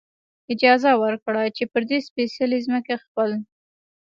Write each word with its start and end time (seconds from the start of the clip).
اجازه 0.53 0.91
ورکړه، 1.03 1.43
چې 1.55 1.63
پر 1.71 1.81
دې 1.89 1.97
سپېڅلې 2.07 2.59
ځمکې 2.65 2.95
خپل. 3.03 3.29